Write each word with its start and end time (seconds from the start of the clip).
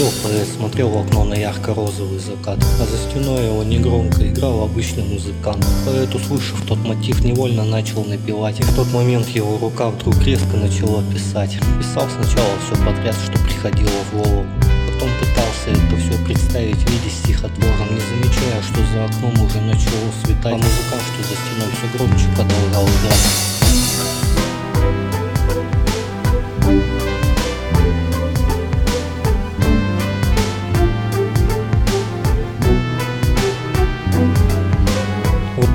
Поэт 0.00 0.48
смотрел 0.48 0.88
в 0.88 0.96
окно 0.96 1.24
на 1.24 1.34
ярко-розовый 1.34 2.20
закат, 2.20 2.58
а 2.80 2.86
за 2.86 2.96
стеной 2.96 3.44
его 3.44 3.62
негромко 3.62 4.26
играл 4.26 4.62
обычный 4.62 5.04
музыкант. 5.04 5.62
Поэт, 5.84 6.14
услышав 6.14 6.58
тот 6.66 6.78
мотив, 6.78 7.22
невольно 7.22 7.64
начал 7.64 8.04
напевать, 8.04 8.58
и 8.60 8.62
в 8.62 8.74
тот 8.74 8.90
момент 8.94 9.28
его 9.28 9.58
рука 9.58 9.90
вдруг 9.90 10.16
резко 10.22 10.56
начала 10.56 11.02
писать. 11.12 11.58
Писал 11.78 12.08
сначала 12.08 12.48
все 12.64 12.82
подряд, 12.82 13.14
что 13.14 13.38
приходило 13.44 13.90
в 13.90 14.16
голову, 14.16 14.46
потом 14.86 15.10
пытался 15.20 15.68
это 15.68 15.96
все 16.00 16.24
представить 16.24 16.76
в 16.76 16.90
виде 16.90 17.10
стихотвором, 17.10 17.92
не 17.92 18.00
замечая, 18.00 18.62
что 18.62 18.80
за 18.94 19.04
окном 19.04 19.44
уже 19.44 19.60
начало 19.60 20.08
светать, 20.24 20.54
а 20.54 20.56
музыкант, 20.56 21.02
что 21.12 21.28
за 21.28 21.34
стеной 21.36 21.68
все 21.76 21.98
громче 21.98 22.26
продолжал 22.34 22.84
играть. 22.84 24.19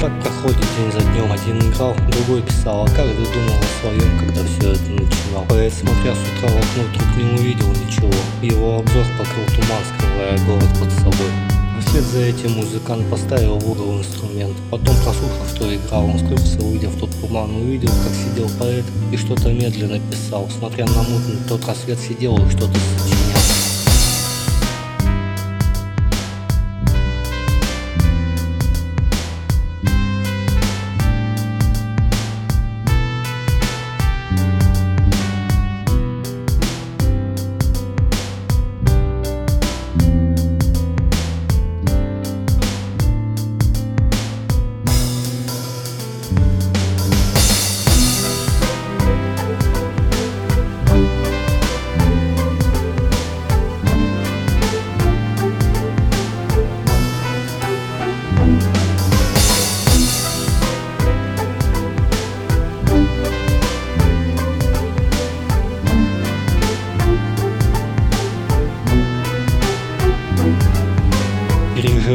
Так 0.05 0.21
проходит 0.21 0.59
день 0.77 0.91
за 0.91 0.99
днем. 0.99 1.31
Один 1.31 1.57
играл, 1.57 1.95
другой 2.11 2.43
писал, 2.43 2.83
а 2.83 2.87
каждый 2.89 3.25
думал 3.25 3.57
о 3.57 3.81
своем, 3.81 4.19
когда 4.19 4.43
все 4.43 4.73
это 4.73 4.91
начинал. 4.91 5.45
Поэт, 5.49 5.73
смотря 5.73 6.13
с 6.13 6.19
утра 6.19 6.47
в 6.47 6.57
окно, 6.57 6.83
вдруг 6.93 7.17
не 7.17 7.23
увидел 7.23 7.69
ничего. 7.69 8.11
Его 8.43 8.77
обзор 8.77 9.03
покрыл 9.17 9.45
туман, 9.47 9.81
скрывая 9.97 10.37
город 10.45 10.69
под 10.79 10.91
собой. 10.91 11.31
Вслед 11.81 12.03
за 12.03 12.19
этим 12.19 12.51
музыкант 12.51 13.09
поставил 13.09 13.57
в 13.57 13.67
угол 13.67 13.97
инструмент. 13.97 14.55
Потом, 14.69 14.95
прослушав, 14.97 15.49
что 15.55 15.75
играл, 15.75 16.05
он 16.05 16.19
скрылся, 16.19 16.59
выйдя 16.59 16.89
в 16.89 16.99
тот 16.99 17.09
туман 17.19 17.55
Увидел, 17.55 17.89
как 17.89 18.13
сидел 18.13 18.47
поэт 18.59 18.85
и 19.11 19.17
что-то 19.17 19.51
медленно 19.51 19.99
писал. 20.11 20.47
Смотря 20.55 20.85
на 20.85 21.01
мутный 21.01 21.37
тот 21.49 21.65
рассвет 21.65 21.97
сидел 21.97 22.37
и 22.37 22.51
что-то 22.51 22.77
сочинял 22.99 23.14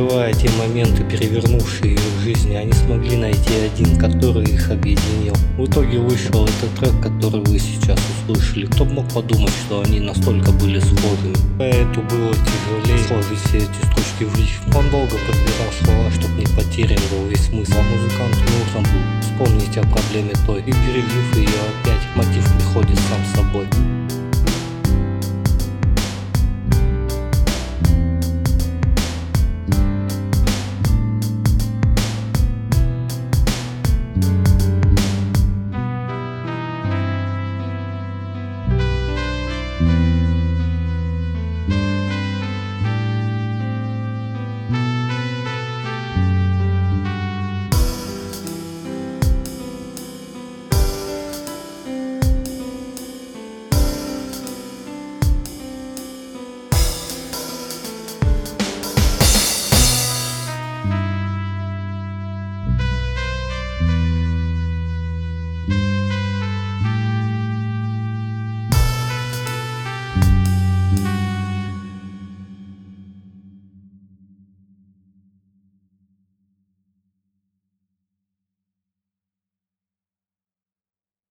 Переживая 0.01 0.33
те 0.33 0.49
моменты, 0.53 1.05
перевернувшие 1.05 1.93
их 1.93 2.01
жизни, 2.25 2.55
они 2.55 2.73
смогли 2.73 3.19
найти 3.19 3.53
один, 3.67 3.99
который 3.99 4.45
их 4.45 4.71
объединил. 4.71 5.35
В 5.59 5.67
итоге 5.67 5.99
вышел 5.99 6.47
этот 6.47 6.75
трек, 6.79 7.03
который 7.03 7.45
вы 7.45 7.59
сейчас 7.59 7.99
услышали. 8.25 8.65
Кто 8.65 8.87
мог 8.87 9.07
подумать, 9.13 9.53
что 9.67 9.83
они 9.83 10.01
настолько 10.01 10.53
были 10.53 10.81
схожими. 10.81 11.37
Поэту 11.59 12.01
было 12.01 12.33
тяжелее 12.33 13.05
сложить 13.09 13.39
все 13.45 13.59
эти 13.59 13.81
строчки 13.93 14.25
в 14.25 14.35
рифм. 14.39 14.79
Он 14.79 14.91
долго 14.91 15.17
подбирал 15.29 15.71
слова, 15.85 16.11
чтобы 16.13 16.35
не 16.41 16.47
потерян 16.47 17.03
был 17.11 17.27
весь 17.29 17.45
смысл. 17.45 17.75
А 17.77 17.83
музыканту 17.83 18.39
нужно 18.57 18.81
было 18.91 19.21
вспомнить 19.21 19.77
о 19.77 19.83
проблеме 19.83 20.33
той. 20.47 20.61
И 20.61 20.73
пережив 20.73 21.37
ее 21.37 21.60